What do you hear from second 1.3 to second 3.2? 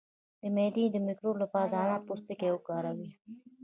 لپاره د انار پوستکی وکاروئ